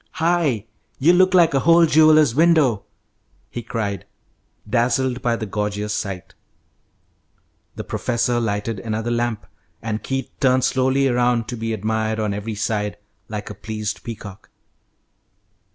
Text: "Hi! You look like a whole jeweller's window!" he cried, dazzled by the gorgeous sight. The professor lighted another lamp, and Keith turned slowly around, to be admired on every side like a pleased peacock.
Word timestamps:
"Hi! 0.13 0.65
You 0.97 1.13
look 1.13 1.35
like 1.35 1.53
a 1.53 1.59
whole 1.59 1.85
jeweller's 1.85 2.33
window!" 2.33 2.85
he 3.51 3.61
cried, 3.61 4.07
dazzled 4.67 5.21
by 5.21 5.35
the 5.35 5.45
gorgeous 5.45 5.93
sight. 5.93 6.33
The 7.75 7.83
professor 7.83 8.39
lighted 8.39 8.79
another 8.79 9.11
lamp, 9.11 9.45
and 9.79 10.01
Keith 10.01 10.31
turned 10.39 10.63
slowly 10.63 11.07
around, 11.07 11.47
to 11.49 11.55
be 11.55 11.71
admired 11.71 12.19
on 12.19 12.33
every 12.33 12.55
side 12.55 12.97
like 13.27 13.51
a 13.51 13.53
pleased 13.53 14.01
peacock. 14.03 14.49